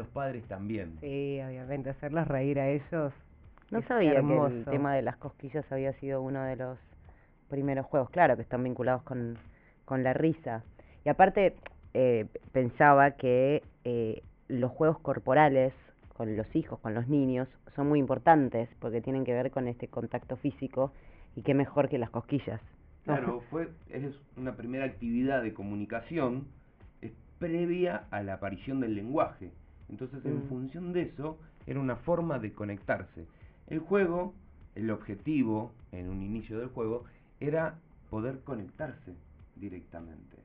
[0.00, 0.96] los padres también.
[1.00, 3.12] Sí, obviamente, hacerlos reír a ellos.
[3.70, 6.78] No sabía que el tema de las cosquillas había sido uno de los
[7.48, 9.38] primeros juegos, claro, que están vinculados con,
[9.84, 10.64] con la risa.
[11.04, 11.54] Y aparte,
[11.94, 15.72] eh, pensaba que eh, los juegos corporales
[16.16, 19.88] con los hijos, con los niños, son muy importantes porque tienen que ver con este
[19.88, 20.92] contacto físico
[21.36, 22.60] y qué mejor que las cosquillas.
[23.04, 26.46] Claro, fue, es una primera actividad de comunicación
[27.00, 29.50] es previa a la aparición del lenguaje.
[29.90, 30.48] Entonces, en mm.
[30.48, 33.26] función de eso, era una forma de conectarse.
[33.66, 34.34] El juego,
[34.74, 37.04] el objetivo en un inicio del juego,
[37.40, 37.74] era
[38.08, 39.14] poder conectarse
[39.56, 40.36] directamente.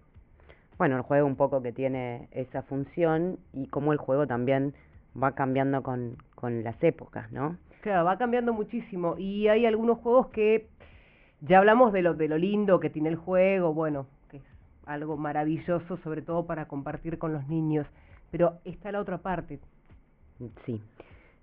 [0.78, 4.74] Bueno, el juego un poco que tiene esa función y como el juego también
[5.22, 7.58] va cambiando con, con las épocas, ¿no?
[7.82, 10.68] Claro, va cambiando muchísimo y hay algunos juegos que
[11.42, 14.44] ya hablamos de lo, de lo lindo que tiene el juego, bueno, que es
[14.86, 17.88] algo maravilloso, sobre todo para compartir con los niños,
[18.36, 19.62] pero está la otra parte.
[20.66, 20.82] Sí,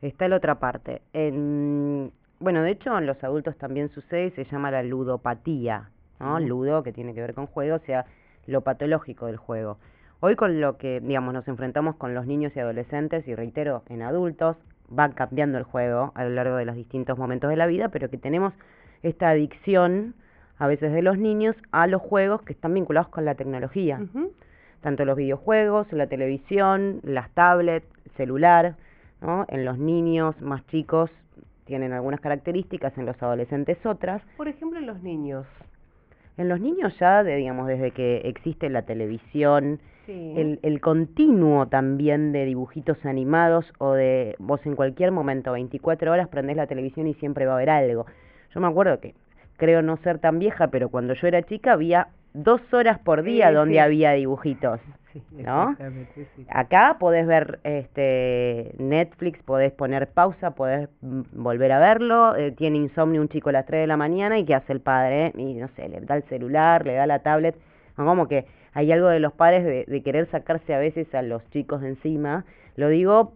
[0.02, 1.00] está la otra parte.
[1.14, 5.88] En, bueno, de hecho en los adultos también sucede y se llama la ludopatía,
[6.20, 6.38] ¿no?
[6.38, 8.04] Ludo, que tiene que ver con juego, o sea,
[8.46, 9.78] lo patológico del juego.
[10.20, 14.02] Hoy con lo que, digamos, nos enfrentamos con los niños y adolescentes, y reitero, en
[14.02, 17.88] adultos, va cambiando el juego a lo largo de los distintos momentos de la vida,
[17.88, 18.52] pero que tenemos
[19.02, 20.14] esta adicción,
[20.58, 23.98] a veces de los niños, a los juegos que están vinculados con la tecnología.
[24.82, 28.74] Tanto los videojuegos, la televisión, las tablets, celular,
[29.20, 29.46] ¿no?
[29.48, 31.10] En los niños más chicos
[31.64, 34.22] tienen algunas características, en los adolescentes otras.
[34.36, 35.46] Por ejemplo, en los niños.
[36.36, 42.32] En los niños ya, de, digamos, desde que existe la televisión, el, el continuo también
[42.32, 47.14] de dibujitos animados o de vos en cualquier momento, 24 horas, prendés la televisión y
[47.14, 48.06] siempre va a haber algo.
[48.52, 49.14] Yo me acuerdo que,
[49.56, 53.52] creo no ser tan vieja, pero cuando yo era chica había dos horas por día
[53.52, 54.80] donde había dibujitos.
[55.32, 55.76] ¿no?
[56.48, 62.34] Acá podés ver este Netflix, podés poner pausa, podés volver a verlo.
[62.36, 64.80] Eh, tiene insomnio un chico a las 3 de la mañana y ¿qué hace el
[64.80, 65.32] padre?
[65.36, 67.56] Y no sé, le da el celular, le da la tablet.
[67.94, 71.46] Como que hay algo de los padres de, de querer sacarse a veces a los
[71.50, 72.46] chicos de encima.
[72.76, 73.34] Lo digo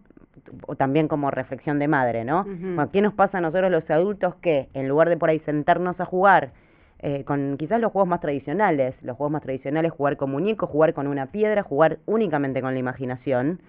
[0.65, 2.45] o también como reflexión de madre, ¿no?
[2.91, 6.05] ¿Qué nos pasa a nosotros los adultos que en lugar de por ahí sentarnos a
[6.05, 6.51] jugar
[6.99, 10.93] eh, con quizás los juegos más tradicionales, los juegos más tradicionales, jugar con muñecos, jugar
[10.93, 13.59] con una piedra, jugar únicamente con la imaginación,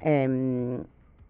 [0.00, 0.78] eh,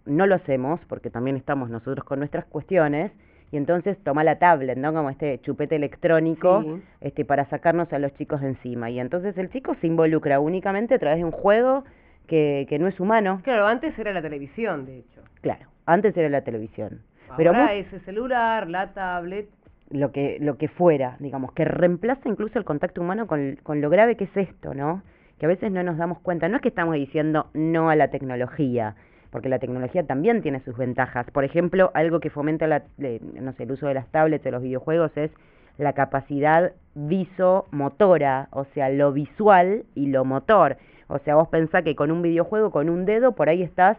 [0.09, 3.13] no lo hacemos porque también estamos nosotros con nuestras cuestiones
[3.51, 4.93] y entonces toma la tablet, ¿no?
[4.93, 8.91] Como este chupete electrónico, este para sacarnos a los chicos de encima.
[8.91, 11.85] Y entonces el chico se involucra únicamente a través de un juego
[12.27, 13.41] que, que no es humano.
[13.45, 15.23] Claro, antes era la televisión, de hecho.
[15.41, 17.01] Claro, antes era la televisión.
[17.31, 19.49] Ahora Pero ese celular, la tablet.
[19.91, 24.17] Lo que, lo que fuera, digamos, que reemplaza incluso el contacto humano con, lo grave
[24.17, 25.03] que es esto, ¿no?
[25.39, 26.49] Que a veces no nos damos cuenta.
[26.49, 28.97] No es que estamos diciendo no a la tecnología,
[29.31, 31.31] porque la tecnología también tiene sus ventajas.
[31.31, 34.63] Por ejemplo, algo que fomenta la, no sé, el uso de las tablets, de los
[34.63, 35.31] videojuegos, es
[35.79, 40.77] la capacidad visomotora, o sea, lo visual y lo motor.
[41.07, 43.97] O sea, vos pensás que con un videojuego, con un dedo, por ahí estás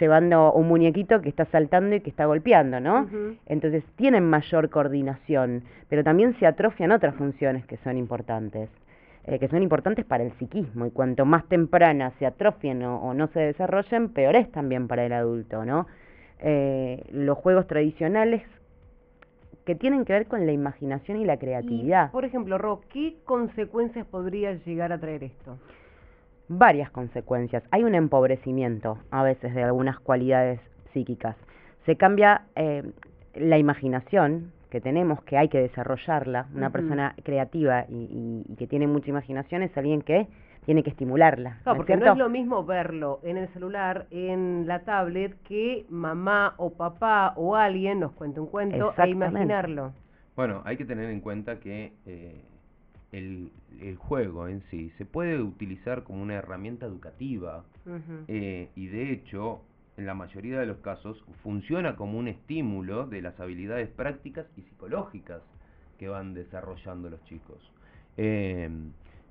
[0.00, 3.08] llevando un muñequito que está saltando y que está golpeando, ¿no?
[3.46, 8.70] Entonces tienen mayor coordinación, pero también se atrofian otras funciones que son importantes.
[9.24, 13.26] Eh, que son importantes para el psiquismo y cuanto más temprana se atrofien o, no
[13.26, 15.86] se desarrollen, peor es también para el adulto, ¿no?
[16.38, 18.42] Eh, los juegos tradicionales
[19.66, 22.10] que tienen que ver con la imaginación y la creatividad.
[22.10, 25.58] por ejemplo, Ro, ¿qué consecuencias podría llegar a traer esto?
[26.48, 27.62] Varias consecuencias.
[27.70, 30.60] Hay un empobrecimiento a veces de algunas cualidades
[30.92, 31.36] psíquicas.
[31.84, 32.82] Se cambia eh,
[33.34, 36.46] la imaginación, que tenemos, que hay que desarrollarla.
[36.54, 40.26] Una persona creativa y, y, que tiene mucha imaginación es alguien que
[40.64, 41.60] tiene que estimularla.
[41.64, 46.52] No, porque no es lo mismo verlo en el celular, en la tablet, que mamá
[46.58, 49.92] o papá o alguien nos cuente un cuento e imaginarlo.
[50.36, 52.44] Bueno, hay que tener en cuenta que eh,
[53.12, 57.64] el, el, juego en sí se puede utilizar como una herramienta educativa
[58.28, 59.62] eh, y de hecho
[59.98, 64.62] en la mayoría de los casos, funciona como un estímulo de las habilidades prácticas y
[64.62, 65.42] psicológicas
[65.98, 67.58] que van desarrollando los chicos.
[68.16, 68.70] Eh,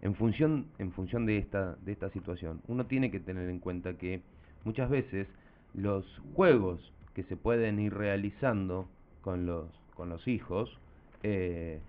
[0.01, 3.93] en función, en función de, esta, de esta situación, uno tiene que tener en cuenta
[3.93, 4.21] que
[4.65, 5.27] muchas veces
[5.73, 6.05] los
[6.35, 6.81] juegos
[7.15, 8.89] que se pueden ir realizando
[9.21, 10.77] con los, con los hijos,
[11.23, 11.79] eh,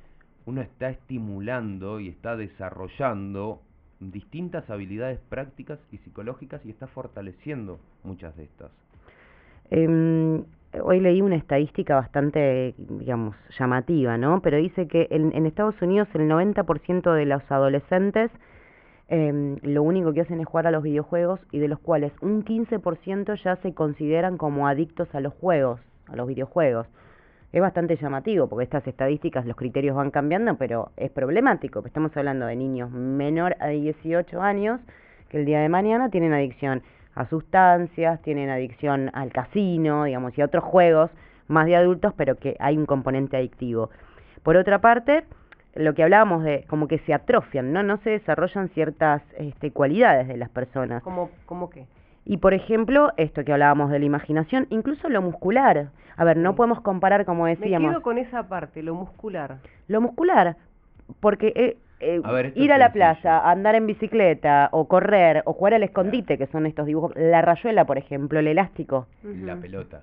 [0.49, 3.61] uno está estimulando y está desarrollando
[4.01, 8.71] distintas habilidades prácticas y psicológicas y está fortaleciendo muchas de estas.
[9.71, 10.43] Eh,
[10.83, 14.41] hoy leí una estadística bastante, digamos, llamativa, ¿no?
[14.41, 18.31] Pero dice que en, en Estados Unidos el 90% de los adolescentes
[19.09, 22.43] em, lo único que hacen es jugar a los videojuegos y de los cuales un
[22.43, 26.87] 15% ya se consideran como adictos a los juegos, a los videojuegos.
[27.51, 31.83] Es bastante llamativo porque estas estadísticas, los criterios van cambiando, pero es problemático.
[31.87, 34.81] Estamos hablando de niños menor a 18 años
[35.31, 36.83] que el día de mañana tienen adicción
[37.15, 41.11] a sustancias, tienen adicción al casino, digamos, y a otros juegos
[41.49, 43.91] más de adultos, pero que hay un componente adictivo.
[44.43, 45.25] Por otra parte,
[45.75, 47.83] lo que hablábamos de como que se atrofian, ¿no?
[47.83, 51.03] No se desarrollan ciertas este, cualidades de las personas.
[51.03, 51.87] ¿Cómo, ¿Cómo qué?
[52.29, 55.89] Y por ejemplo, esto que hablábamos de la imaginación, incluso lo muscular.
[56.15, 57.89] A ver, no podemos comparar, como decíamos.
[57.89, 59.61] Me quedo con esa parte, lo muscular.
[59.89, 60.59] Lo muscular,
[61.21, 65.85] porque eh, eh, ir a la plaza, andar en bicicleta, o correr, o jugar al
[65.85, 69.07] escondite, que son estos dibujos, la rayuela, por ejemplo, el elástico.
[69.23, 70.03] La pelota.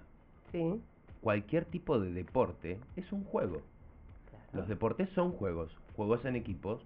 [0.51, 0.81] Sí.
[1.21, 3.61] Cualquier tipo de deporte es un juego.
[4.51, 6.83] Los deportes son juegos, juegos en equipos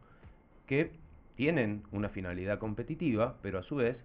[0.68, 0.92] que
[1.38, 3.96] tienen una finalidad competitiva, pero a su vez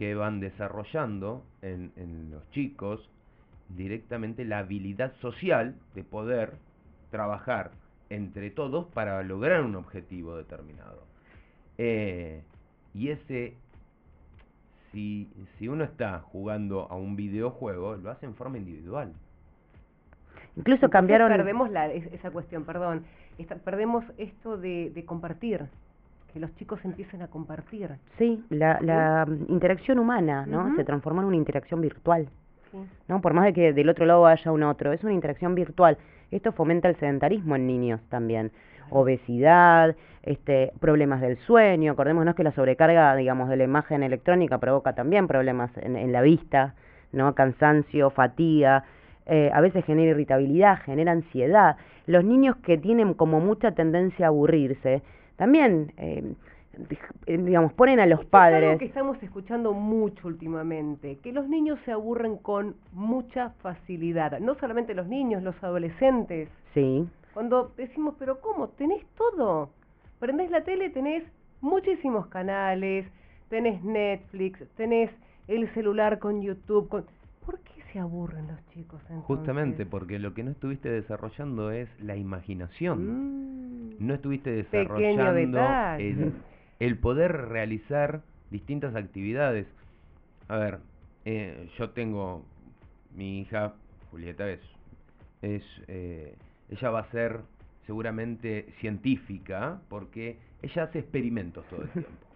[0.00, 3.06] que van desarrollando en, en los chicos
[3.68, 6.54] directamente la habilidad social de poder
[7.10, 7.72] trabajar
[8.08, 11.02] entre todos para lograr un objetivo determinado.
[11.76, 12.40] Eh,
[12.94, 13.52] y ese,
[14.90, 19.12] si, si uno está jugando a un videojuego, lo hace en forma individual.
[20.56, 21.28] Incluso cambiaron...
[21.30, 23.04] Perdemos la, esa cuestión, perdón.
[23.66, 25.68] perdemos esto de, de compartir
[26.32, 27.90] que los chicos empiecen a compartir.
[28.18, 30.74] Sí, la, la interacción humana, ¿no?
[30.76, 32.28] Se transforma en una interacción virtual.
[33.08, 33.20] ¿No?
[33.20, 35.98] Por más de que del otro lado haya un otro, es una interacción virtual.
[36.30, 38.52] Esto fomenta el sedentarismo en niños también.
[38.90, 41.92] Obesidad, este, problemas del sueño.
[41.92, 46.22] Acordémonos que la sobrecarga, digamos, de la imagen electrónica provoca también problemas en, en la
[46.22, 46.74] vista,
[47.10, 47.34] ¿no?
[47.34, 48.84] Cansancio, fatiga.
[49.26, 51.76] Eh, a veces genera irritabilidad, genera ansiedad.
[52.06, 55.02] Los niños que tienen como mucha tendencia a aburrirse,
[55.40, 56.34] también, eh,
[57.26, 58.62] digamos, ponen a los padres.
[58.62, 64.38] Es algo que estamos escuchando mucho últimamente, que los niños se aburren con mucha facilidad.
[64.38, 66.50] No solamente los niños, los adolescentes.
[66.74, 67.08] Sí.
[67.32, 68.68] Cuando decimos, pero ¿cómo?
[68.68, 69.70] Tenés todo.
[70.18, 71.24] Prendés la tele, tenés
[71.62, 73.06] muchísimos canales,
[73.48, 75.10] tenés Netflix, tenés
[75.48, 77.19] el celular con YouTube, con ¿Por qué
[77.92, 79.26] se aburren los chicos entonces?
[79.26, 83.98] Justamente porque lo que no estuviste desarrollando es la imaginación.
[83.98, 84.06] Mm.
[84.06, 85.60] no estuviste desarrollando
[85.98, 86.32] el,
[86.78, 89.66] el, poder realizar distintas actividades.
[90.48, 90.78] A ver,
[91.24, 92.44] eh, yo tengo
[93.14, 93.74] mi hija
[94.10, 94.60] Julieta es,
[95.42, 96.34] es eh,
[96.70, 97.40] ella va a ser
[97.86, 102.29] seguramente científica porque ella hace experimentos todo el tiempo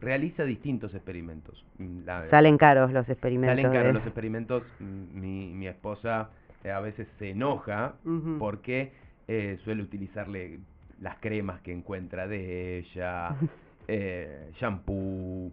[0.00, 1.64] realiza distintos experimentos.
[1.78, 2.00] Mm,
[2.30, 3.56] salen caros los experimentos.
[3.56, 4.62] Salen caros los experimentos.
[4.78, 6.30] Mm, mi, mi esposa
[6.64, 7.94] eh, a veces se enoja
[8.38, 8.92] porque
[9.28, 10.60] eh, suele utilizarle
[11.00, 13.34] las cremas que encuentra de ella,
[13.88, 15.50] eh, shampoo,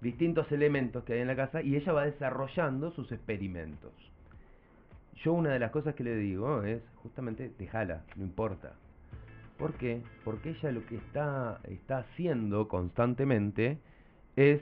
[0.00, 3.92] distintos elementos que hay en la casa y ella va desarrollando sus experimentos.
[5.24, 8.72] Yo una de las cosas que le digo es justamente déjala, no importa.
[9.62, 10.02] ¿Por qué?
[10.24, 13.78] Porque ella lo que está, está haciendo constantemente
[14.34, 14.60] es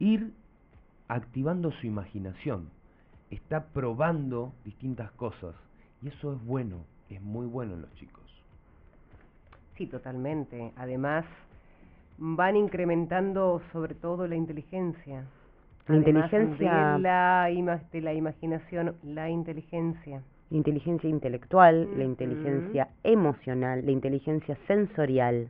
[0.00, 0.32] ir
[1.06, 2.68] activando su imaginación.
[3.30, 5.54] Está probando distintas cosas.
[6.02, 6.78] Y eso es bueno,
[7.08, 8.24] es muy bueno en los chicos.
[9.76, 10.72] Sí, totalmente.
[10.74, 11.24] Además,
[12.18, 15.24] van incrementando sobre todo la inteligencia.
[15.86, 16.94] La inteligencia.
[16.94, 24.56] De la, de la imaginación, la inteligencia la inteligencia intelectual, la inteligencia emocional, la inteligencia
[24.66, 25.48] sensorial,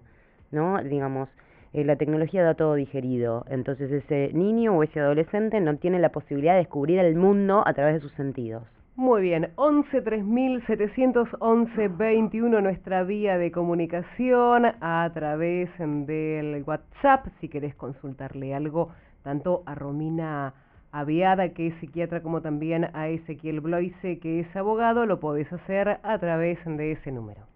[0.51, 0.83] ¿no?
[0.83, 1.29] Digamos,
[1.73, 6.11] eh, la tecnología da todo digerido, entonces ese niño o ese adolescente no tiene la
[6.11, 8.63] posibilidad de descubrir el mundo a través de sus sentidos.
[8.97, 17.75] Muy bien, 11 3711 21 nuestra vía de comunicación a través del WhatsApp si querés
[17.75, 18.89] consultarle algo
[19.23, 20.55] tanto a Romina
[20.93, 26.01] Aviada, que es psiquiatra, como también a Ezequiel Bloise, que es abogado, lo podés hacer
[26.03, 27.56] a través de ese número.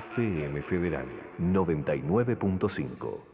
[0.00, 1.08] FM Federal
[1.38, 3.31] 99.5.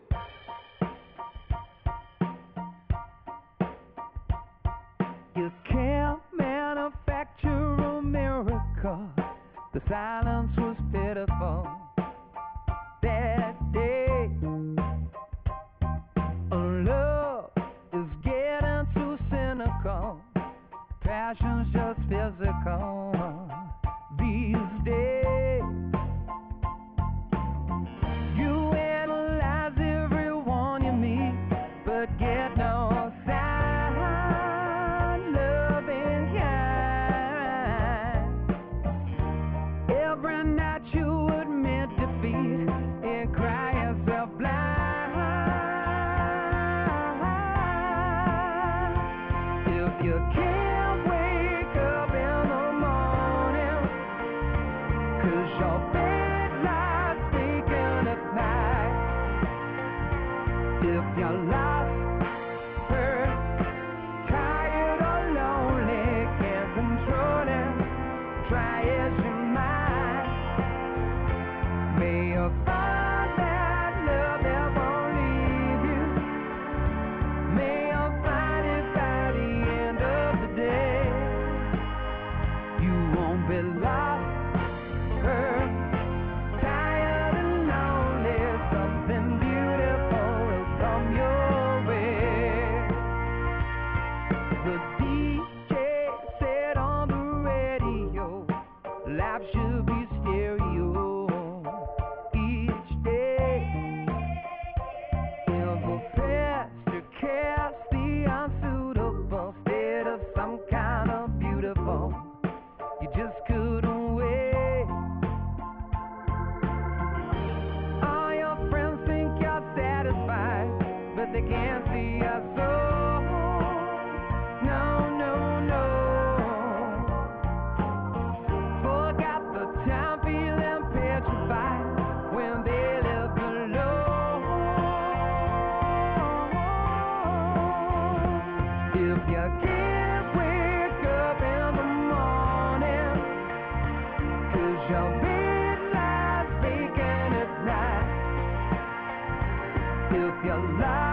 [150.45, 151.08] your life.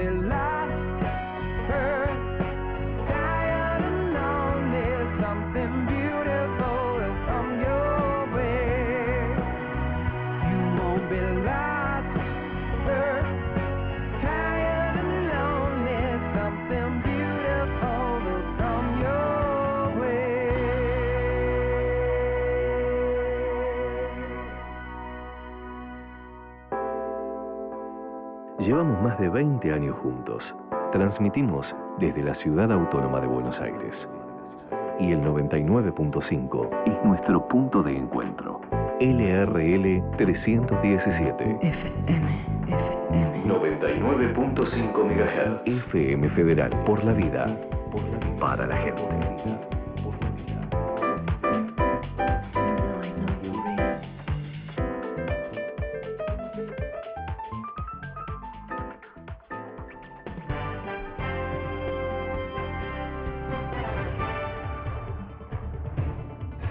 [0.00, 0.49] belong.
[28.70, 30.44] Llevamos más de 20 años juntos.
[30.92, 31.66] Transmitimos
[31.98, 33.92] desde la ciudad autónoma de Buenos Aires.
[35.00, 38.60] Y el 99.5 es nuestro punto de encuentro.
[39.00, 41.58] LRL 317.
[41.62, 43.44] FM, FM.
[43.48, 45.86] 99.5 MHz.
[45.88, 46.70] FM Federal.
[46.86, 47.58] Por la vida.
[48.38, 49.39] Para la gente.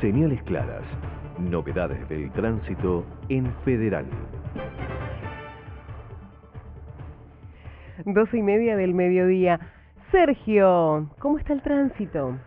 [0.02, 0.84] Señales claras.
[1.38, 4.06] Novedades del tránsito en Federal.
[8.06, 9.60] Doce y media del mediodía.
[10.10, 12.38] Sergio, ¿cómo está el tránsito?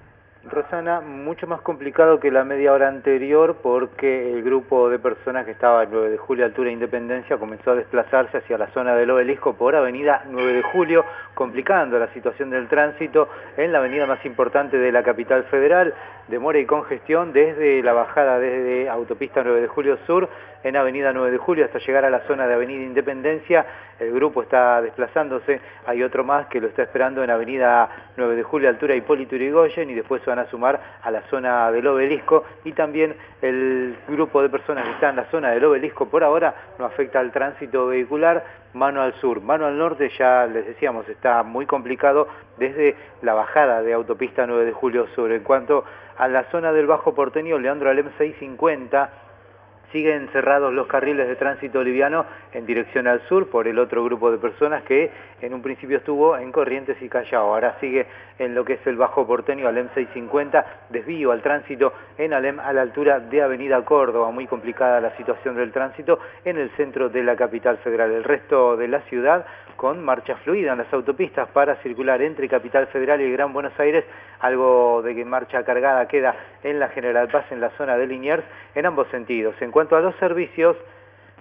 [0.44, 5.52] Rosana, mucho más complicado que la media hora anterior porque el grupo de personas que
[5.52, 9.54] estaba en 9 de julio altura Independencia comenzó a desplazarse hacia la zona del obelisco
[9.54, 14.78] por avenida 9 de julio, complicando la situación del tránsito en la avenida más importante
[14.78, 15.94] de la capital federal,
[16.26, 20.28] demora y congestión desde la bajada desde autopista 9 de julio sur
[20.62, 23.66] en avenida 9 de julio hasta llegar a la zona de avenida Independencia,
[23.98, 28.42] el grupo está desplazándose, hay otro más que lo está esperando en avenida 9 de
[28.42, 32.44] julio altura Hipólito Yrigoyen y después se van a sumar a la zona del obelisco.
[32.64, 36.54] Y también el grupo de personas que está en la zona del obelisco por ahora
[36.78, 38.44] no afecta al tránsito vehicular,
[38.74, 43.82] mano al sur, mano al norte ya les decíamos está muy complicado desde la bajada
[43.82, 45.06] de autopista 9 de julio.
[45.14, 45.32] Sur.
[45.32, 45.84] En cuanto
[46.16, 49.10] a la zona del Bajo Porteño, Leandro Alem 650,
[49.92, 54.30] siguen cerrados los carriles de tránsito liviano en dirección al sur por el otro grupo
[54.32, 57.54] de personas que en un principio estuvo en Corrientes y Callao.
[57.54, 58.06] Ahora sigue
[58.38, 62.72] en lo que es el Bajo Porteño, Alem 650, desvío al tránsito en Alem a
[62.72, 64.30] la altura de Avenida Córdoba.
[64.30, 68.10] Muy complicada la situación del tránsito en el centro de la capital federal.
[68.10, 69.44] El resto de la ciudad
[69.76, 74.04] con marcha fluida en las autopistas para circular entre Capital Federal y Gran Buenos Aires,
[74.40, 78.44] algo de que marcha cargada queda en la General Paz en la zona de Liniers
[78.74, 79.54] en ambos sentidos.
[79.60, 80.76] En cuanto a los servicios,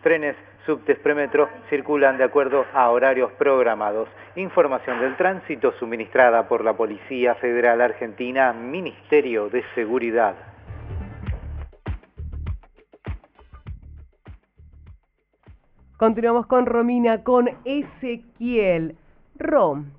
[0.01, 4.09] trenes, subtes, premetro circulan de acuerdo a horarios programados.
[4.35, 10.33] Información del tránsito suministrada por la Policía Federal Argentina, Ministerio de Seguridad.
[15.97, 18.95] Continuamos con Romina, con Ezequiel.
[19.37, 19.91] Rom,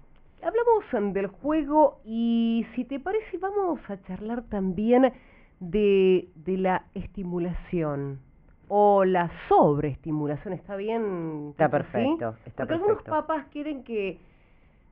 [0.43, 5.13] hablamos del juego y si te parece vamos a charlar también
[5.61, 8.19] de, de la estimulación
[8.75, 10.55] o la sobreestimulación.
[10.55, 11.49] ¿Está bien?
[11.51, 11.83] Está ¿Eso sí?
[11.93, 13.11] perfecto, está Porque algunos perfecto.
[13.11, 14.19] papás quieren que,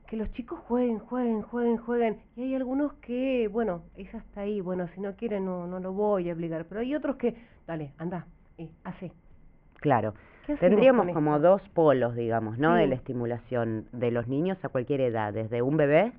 [0.07, 2.19] que los chicos jueguen, jueguen, jueguen, jueguen.
[2.35, 4.61] Y hay algunos que, bueno, es hasta ahí.
[4.61, 6.65] Bueno, si no quieren no, no lo voy a obligar.
[6.65, 7.33] Pero hay otros que,
[7.65, 8.27] dale, anda,
[8.59, 9.11] eh, hace.
[9.79, 10.13] Claro.
[10.45, 11.47] ¿Qué hacemos Tendríamos como esto?
[11.47, 12.75] dos polos, digamos, ¿no?
[12.75, 12.81] Sí.
[12.81, 16.11] De la estimulación de los niños a cualquier edad, desde un bebé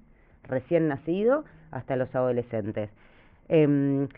[0.48, 2.90] recién nacido hasta los adolescentes.
[3.48, 4.08] Em,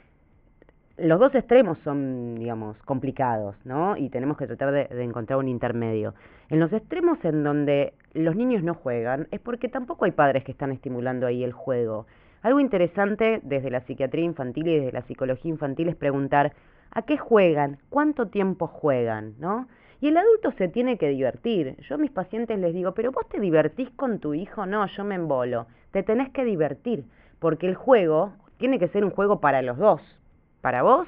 [0.97, 3.97] los dos extremos son, digamos, complicados, ¿no?
[3.97, 6.15] Y tenemos que tratar de, encontrar un intermedio.
[6.51, 10.53] En los extremos en donde los niños no juegan, es porque tampoco hay padres que
[10.53, 12.07] están estimulando ahí el juego.
[12.43, 16.53] Algo interesante desde la psiquiatría infantil y desde la psicología infantil es preguntar,
[16.93, 17.79] ¿a qué juegan?
[17.89, 19.35] ¿Cuánto tiempo juegan?
[19.41, 19.67] ¿No?
[20.01, 21.77] Y el adulto se tiene que divertir.
[21.89, 25.03] Yo a mis pacientes les digo, pero vos te divertís con tu hijo, no, yo
[25.03, 25.67] me embolo.
[25.91, 27.05] Te tenés que divertir,
[27.41, 30.01] porque el juego tiene que ser un juego para los dos,
[30.65, 31.07] para vos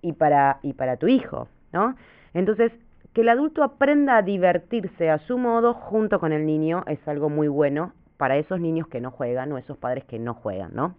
[0.00, 1.94] y para, y para tu hijo, ¿no?
[2.32, 2.72] Entonces,
[3.12, 7.28] que el adulto aprenda a divertirse a su modo junto con el niño es algo
[7.28, 10.94] muy bueno para esos niños que no juegan o esos padres que no juegan, ¿no?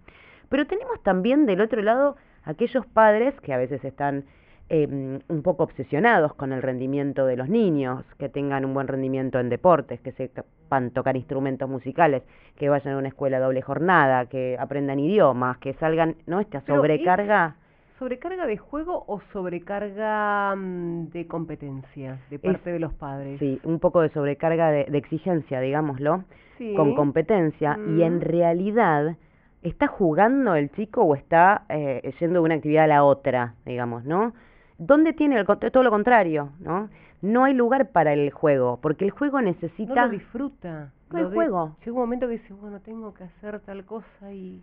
[0.49, 4.25] Pero tenemos también del otro lado aquellos padres que a veces están
[4.69, 9.39] eh, un poco obsesionados con el rendimiento de los niños, que tengan un buen rendimiento
[9.39, 12.21] en deportes, que sepan tocar instrumentos musicales,
[12.55, 16.39] que vayan a una escuela doble jornada, que aprendan idiomas, que salgan, ¿no?
[16.39, 17.55] Esta sobrecarga.
[18.03, 23.39] ¿Sobrecarga de juego o sobrecarga mm, de competencia de parte de los padres?
[23.39, 26.25] Sí, un poco de sobrecarga de, de exigencia, digámoslo,
[26.57, 26.73] Sí.
[26.75, 28.19] con competencia, y en Mm.
[28.19, 29.15] realidad
[29.61, 34.03] está jugando el chico o está eh, yendo de una actividad a la otra, digamos,
[34.03, 34.33] ¿no?
[34.77, 36.89] ¿Dónde tiene el, todo lo contrario, ¿no?
[37.21, 40.07] No hay lugar para el juego, porque el juego No necesita...
[40.07, 40.91] lo disfruta.
[41.09, 41.77] No hay de- juego.
[41.85, 44.61] Llega un momento que dice, bueno, tengo que hacer tal cosa y...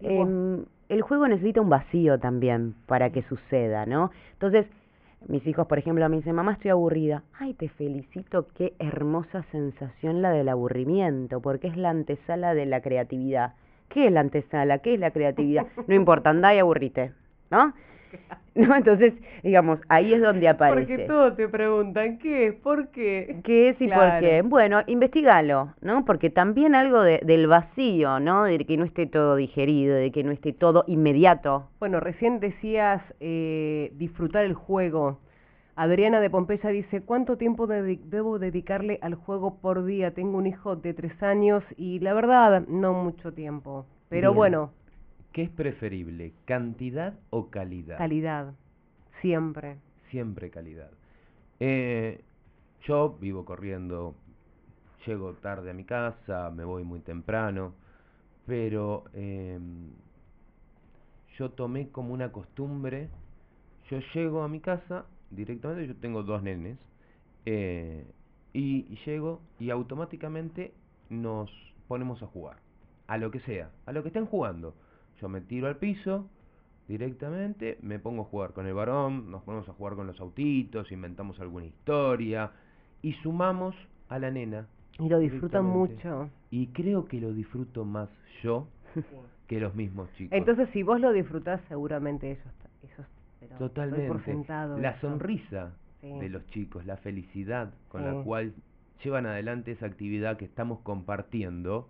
[0.00, 4.10] Em, el juego necesita un vacío también para que suceda, ¿no?
[4.32, 4.66] Entonces,
[5.28, 7.22] mis hijos, por ejemplo, me dicen, mamá, estoy aburrida.
[7.38, 12.80] Ay, te felicito, qué hermosa sensación la del aburrimiento, porque es la antesala de la
[12.80, 13.54] creatividad.
[13.88, 14.78] ¿Qué es la antesala?
[14.78, 15.66] ¿Qué es la creatividad?
[15.86, 17.12] No importa, andá y aburrite,
[17.50, 17.72] ¿no?
[18.54, 18.74] ¿No?
[18.74, 20.86] Entonces, digamos, ahí es donde aparece.
[20.86, 22.54] Porque todos te preguntan, ¿qué es?
[22.54, 23.40] ¿Por qué?
[23.44, 24.42] ¿Qué es y por qué?
[24.42, 26.04] Bueno, investigalo, ¿no?
[26.06, 28.44] Porque también algo de, del vacío, ¿no?
[28.44, 31.68] De que no esté todo digerido, de que no esté todo inmediato.
[31.78, 35.20] Bueno, recién decías eh, disfrutar el juego.
[35.76, 40.12] Adriana de Pompeya dice, ¿cuánto tiempo debo dedicarle al juego por día?
[40.12, 43.84] Tengo un hijo de tres años y la verdad, no mucho tiempo.
[44.08, 44.36] Pero Bien.
[44.36, 44.70] bueno,
[45.36, 47.98] ¿Qué es preferible, cantidad o calidad?
[47.98, 48.54] calidad,
[49.20, 49.76] siempre.
[50.08, 50.90] Siempre calidad.
[51.60, 52.24] Eh,
[52.86, 54.14] yo vivo corriendo,
[55.06, 57.74] llego tarde a mi casa, me voy muy temprano,
[58.46, 59.90] pero em,
[61.36, 63.10] yo tomé como una costumbre,
[63.90, 66.78] yo llego a mi casa directamente, yo tengo dos nenes,
[67.44, 68.06] eh,
[68.54, 70.72] y, y llego y automáticamente
[71.10, 71.50] nos
[71.88, 72.56] ponemos a jugar,
[73.06, 74.74] a lo que sea, a lo que estén jugando.
[75.20, 76.28] Yo me tiro al piso,
[76.88, 80.90] directamente, me pongo a jugar con el varón, nos ponemos a jugar con los autitos,
[80.92, 82.50] inventamos alguna historia
[83.02, 83.74] y sumamos
[84.08, 84.66] a la nena.
[84.98, 86.30] Y lo disfrutan mucho.
[86.50, 88.08] Y creo que lo disfruto más
[88.42, 88.68] yo
[89.48, 90.36] que los mismos chicos.
[90.36, 92.46] Entonces, si vos lo disfrutás, seguramente ellos,
[92.82, 93.06] ellos
[93.40, 94.08] pero Totalmente.
[94.08, 95.08] por sentado la eso.
[95.08, 96.12] sonrisa Sí.
[96.18, 98.06] de los chicos, la felicidad con Sí.
[98.08, 98.52] la cual
[99.02, 101.88] llevan adelante esa actividad que estamos compartiendo,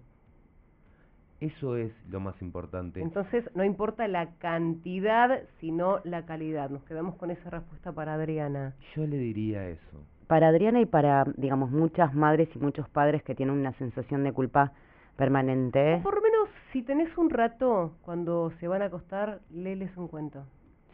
[1.41, 3.01] eso es lo más importante.
[3.01, 6.71] Entonces, no importa la cantidad, sino la calidad.
[6.71, 8.75] Nos quedamos con esa respuesta para Adriana.
[8.95, 10.03] Yo le diría eso.
[10.27, 14.33] Para Adriana y para, digamos, muchas madres y muchos padres que tienen una sensación de
[14.33, 14.73] culpa
[15.17, 15.97] permanente.
[15.97, 20.09] O por lo menos, si tenés un rato, cuando se van a acostar, léeles un
[20.09, 20.45] cuento.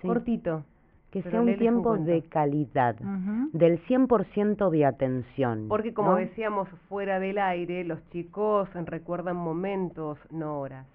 [0.01, 0.09] Sí.
[0.09, 0.65] Cortito.
[1.13, 3.51] Que pero sea un tiempo de calidad, Ujú.
[3.53, 5.67] del 100% de atención.
[5.69, 6.17] Porque como ¿no?
[6.17, 10.87] decíamos fuera del aire, los chicos recuerdan momentos, no horas.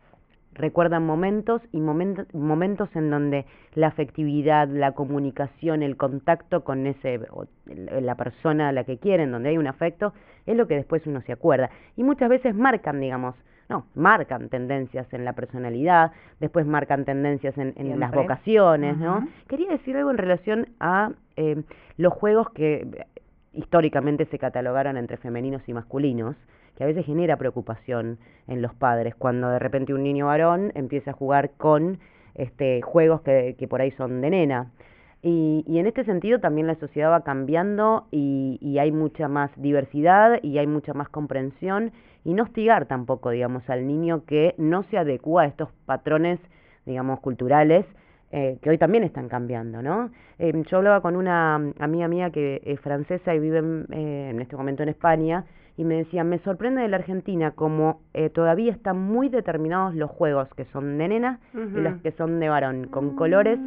[0.54, 7.20] recuerdan momentos y momentos momentos en donde la afectividad, la comunicación, el contacto con ese
[8.02, 10.14] la persona a la que quieren, donde hay un afecto,
[10.48, 11.70] es lo que después uno se acuerda.
[11.96, 13.36] Y muchas veces marcan, digamos,
[13.70, 19.28] no, marcan tendencias en la personalidad, después marcan tendencias en, en las vocaciones, ¿no?
[19.48, 21.64] Quería decir algo en relación a eh,
[21.98, 23.06] los juegos que eh,
[23.54, 26.36] históricamente se catalogaron entre femeninos y masculinos,
[26.78, 31.12] que a veces genera preocupación en los padres cuando de repente un niño varón empieza
[31.12, 32.00] a jugar con
[32.36, 34.72] este juegos que, que por ahí son de nena.
[35.24, 39.50] Y, y en este sentido también la sociedad va cambiando y, y hay mucha más
[39.58, 41.92] diversidad y hay mucha más comprensión
[42.28, 46.42] y no hostigar tampoco, digamos, al niño que no se adecua a estos patrones,
[46.86, 47.86] digamos, culturales
[48.32, 50.12] eh, que hoy también están cambiando, ¿no?
[50.38, 54.42] Eh, yo hablaba con una amiga mía que es francesa y vive en, eh, en
[54.42, 55.46] este momento en España
[55.78, 60.12] y me decía, me sorprende de la Argentina como eh, todavía están muy determinados los
[60.12, 63.58] juegos que son de nena y los que son de varón, con colores,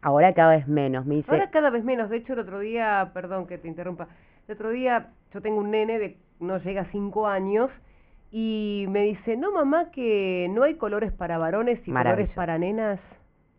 [0.00, 1.06] ahora cada vez menos.
[1.06, 2.10] Me dice, Ahora cada vez menos.
[2.10, 4.08] De hecho, el otro día, perdón que te interrumpa,
[4.48, 7.70] el otro día yo tengo un nene de no llega a cinco años
[8.34, 12.98] y me dice, no mamá, que no hay colores para varones y colores para nenas.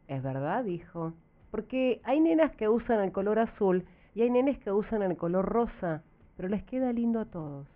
[0.08, 1.14] Es verdad, dijo.
[1.52, 5.46] Porque hay nenas que usan el color azul y hay nenes que usan el color
[5.46, 6.02] rosa,
[6.36, 7.68] pero les queda lindo a todos.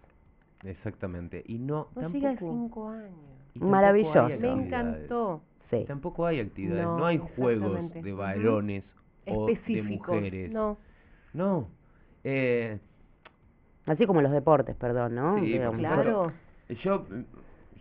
[0.63, 1.43] Exactamente.
[1.45, 3.11] Y no, No tampoco, llega a cinco años.
[3.53, 4.29] Maravilloso.
[4.39, 5.41] Me encantó.
[5.69, 5.85] sí.
[5.87, 8.83] Tampoco hay actividades, no, No, hay juegos de varones
[9.27, 10.51] o de mujeres.
[10.51, 10.77] No.
[11.33, 11.67] No.
[12.23, 12.79] Eh,
[13.85, 15.39] Así como los deportes, perdón, ¿no?
[15.39, 15.59] Sí.
[15.77, 16.31] Claro.
[16.83, 17.05] Yo,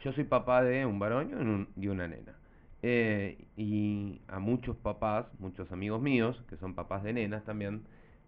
[0.03, 2.35] yo soy papá de un varón y, un- y una nena.
[2.83, 7.83] Eh, y a muchos papás, muchos amigos míos, que son papás de nenas también,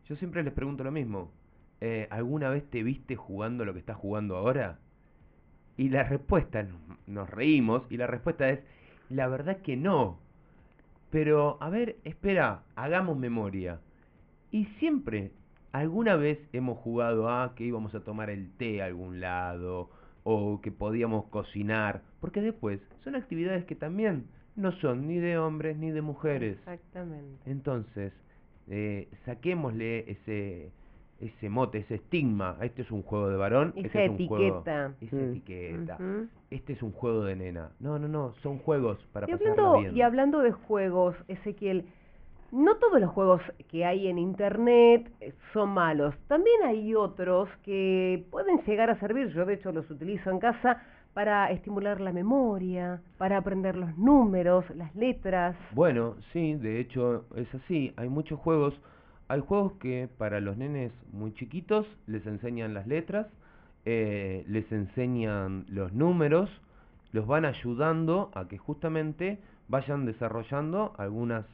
[0.09, 1.31] yo siempre les pregunto lo mismo.
[1.81, 4.79] Eh, ¿Alguna vez te viste jugando lo que estás jugando ahora?
[5.79, 6.67] Y la respuesta,
[7.07, 8.61] nos- reímos, y la respuesta es,
[9.09, 10.19] la verdad que no.
[11.11, 13.81] Pero, a ver, espera, hagamos memoria.
[14.53, 15.33] Y siempre,
[15.73, 19.91] alguna vez hemos jugado a que íbamos a tomar el té a algún lado,
[20.31, 25.79] o que podíamos cocinar, porque después son actividades que también no son ni de hombres
[25.79, 26.59] ni de mujeres.
[26.59, 27.39] Exactamente.
[27.47, 28.13] Entonces,
[28.69, 30.71] eh, saquémosle ese
[31.21, 32.57] ese mote, ese estigma.
[32.61, 34.93] Este es un juego de varón, Esa este es un juego, etiqueta.
[35.01, 35.31] esa Mm.
[35.31, 35.99] etiqueta.
[36.51, 37.71] Este es un juego de nena.
[37.81, 39.97] No, no, no, son juegos para Y hablando, bien.
[39.97, 41.87] y hablando de juegos, Ezequiel,
[42.51, 46.15] no todos los juegos que hay en Internet eh, son malos.
[46.29, 49.29] También hay otros que pueden llegar a servir.
[49.35, 50.83] Yo, de hecho, los utilizo en casa
[51.13, 55.57] para estimular la memoria, para aprender los números, las letras.
[55.73, 57.93] Bueno, sí, de hecho es así.
[57.97, 58.75] Hay muchos juegos.
[59.29, 63.27] Hay juegos que para los nenes muy chiquitos les enseñan las letras,
[63.85, 66.49] eh, les enseñan los números,
[67.13, 71.45] los van ayudando a que justamente vayan desarrollando algunas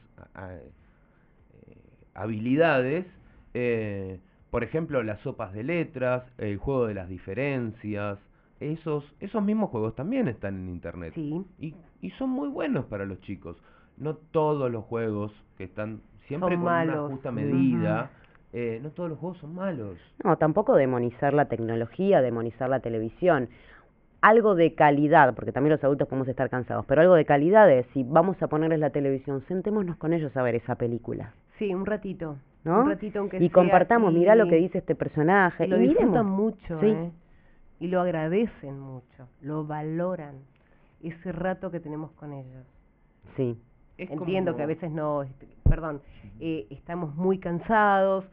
[2.15, 3.05] habilidades.
[3.53, 4.19] eh,
[4.51, 8.17] por ejemplo, las sopas de letras, el juego de las diferencias.
[8.61, 11.45] Esos, esos mismos juegos también están en internet Sí.
[11.59, 13.57] y, y son muy buenos para los chicos.
[13.97, 16.95] No todos los juegos que están siempre Son con malos.
[16.99, 18.11] una justa medida,
[18.53, 19.97] eh, no todos los juegos son malos.
[20.23, 23.49] No, tampoco demonizar la tecnología, demonizar la televisión.
[24.21, 27.85] Algo de calidad, porque también los adultos podemos estar cansados, pero algo de calidad es,
[27.93, 31.85] si vamos a ponerles la televisión, sentémonos con ellos a ver esa película, Sí, un
[31.85, 32.37] ratito.
[32.63, 32.81] ¿no?
[32.81, 35.79] Un ratito aunque y sea, compartamos, y- mirá lo que dice este personaje, y lo
[35.79, 36.87] y disfrutan mucho, Sí.
[36.87, 37.11] ¿eh?
[37.79, 40.37] Y lo agradecen mucho, lo valoran.
[41.03, 42.65] Ese rato que tenemos con ellos.
[43.37, 43.55] Sí,
[43.97, 46.01] Es Entiendo como- que a veces no, este, perdón,
[46.41, 48.25] eh, estamos muy cansados,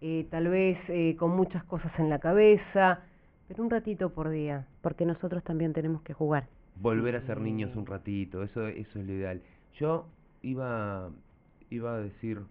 [0.00, 3.00] eh, tal vez eh, con muchas cosas en la cabeza,
[3.48, 4.66] pero un ratito por día.
[4.82, 6.46] porque nosotros también tenemos que jugar.
[6.76, 9.40] volver a ser niños un ratito, eso, eso es lo ideal.
[9.80, 10.06] Yo
[10.42, 11.10] iba,
[11.70, 12.42] iba a decir,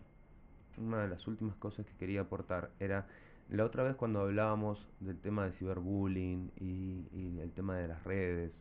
[0.78, 3.08] una de las últimas cosas que quería aportar era,
[3.50, 8.52] la otra vez cuando hablábamos del tema de ciberbullying y, el tema de las redes,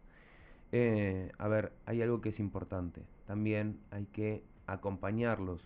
[0.73, 5.61] eh, a ver, hay algo que es importante, también hay que acompañarlos.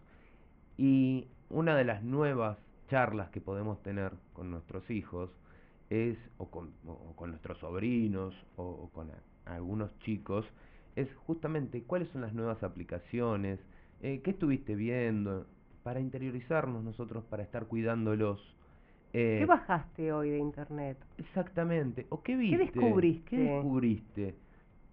[0.77, 2.59] Y una de las nuevas
[2.89, 5.31] charlas que podemos tener con nuestros hijos
[5.91, 6.73] es, o con,
[7.17, 9.11] con nuestros sobrinos, o, con
[9.45, 10.47] algunos chicos,
[10.97, 13.61] es justamente cuáles son las nuevas aplicaciones,
[14.01, 15.47] eh, qué estuviste viendo,
[15.83, 18.40] para interiorizarnos nosotros, para estar cuidándolos.
[19.12, 20.97] Eh, ¿Qué bajaste hoy de internet?
[21.19, 22.07] Exactamente.
[22.11, 22.59] ¿O qué viste?
[22.59, 23.31] descubriste?
[23.31, 24.35] ¿Qué descubriste?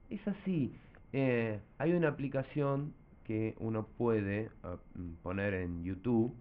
[0.09, 0.73] Es así.
[1.13, 2.93] Eh, hay una aplicación
[3.25, 4.49] que uno puede
[4.95, 6.33] mm, poner en YouTube,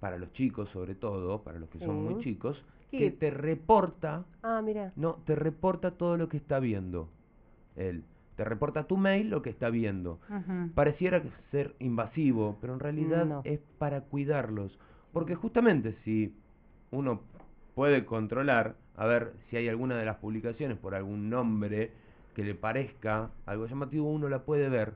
[0.00, 2.98] para los chicos sobre todo, para los que son muy chicos, ¿Qué?
[2.98, 4.92] que te reporta, Ah, mira.
[4.96, 7.08] no, te reporta todo lo que está viendo
[7.76, 8.04] él.
[8.36, 10.18] Te reporta tu mail lo que está viendo.
[10.74, 13.40] Pareciera ser invasivo, pero en realidad No.
[13.44, 14.78] es para cuidarlos.
[15.12, 16.34] Porque justamente si
[16.90, 17.20] uno
[17.74, 21.92] puede controlar, a ver si hay alguna de las publicaciones por algún nombre
[22.34, 24.94] que le parezca algo llamativo, uno la puede ver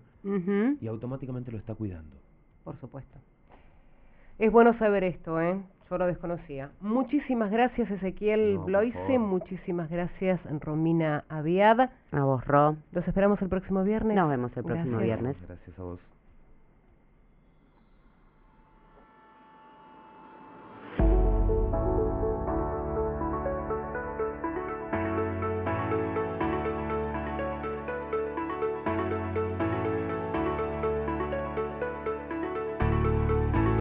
[0.81, 2.17] y automáticamente lo está cuidando.
[2.65, 3.19] Por supuesto.
[4.39, 5.61] Es bueno saber esto, ¿eh?
[5.91, 6.71] Yo lo desconocía.
[6.81, 11.93] Muchísimas gracias Ezequiel No, Bloise, muchísimas gracias Romina Aviada.
[12.13, 12.77] A vos, Ro.
[12.93, 14.17] Los esperamos el próximo viernes.
[14.17, 15.21] Nos vemos el próximo Gracias.
[15.21, 15.37] viernes.
[15.49, 16.18] Gracias a vos.